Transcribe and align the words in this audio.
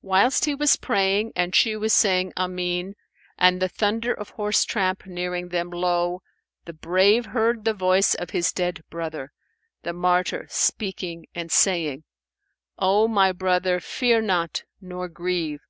Whilst 0.00 0.44
he 0.44 0.54
was 0.54 0.76
praying 0.76 1.32
and 1.34 1.52
she 1.52 1.74
was 1.74 1.92
saying, 1.92 2.32
"Amen," 2.36 2.94
and 3.36 3.60
the 3.60 3.68
thunder 3.68 4.14
of 4.14 4.28
horse 4.30 4.62
tramp 4.64 5.04
nearing 5.06 5.48
them, 5.48 5.70
lo! 5.70 6.22
the 6.66 6.72
brave 6.72 7.26
heard 7.26 7.64
the 7.64 7.74
voice 7.74 8.14
of 8.14 8.30
his 8.30 8.52
dead 8.52 8.84
brother, 8.90 9.32
the 9.82 9.92
martyr, 9.92 10.46
speaking 10.48 11.26
and 11.34 11.50
saying, 11.50 12.04
"O 12.78 13.08
my 13.08 13.32
brother, 13.32 13.80
fear 13.80 14.20
not, 14.22 14.62
nor 14.80 15.08
grieve! 15.08 15.62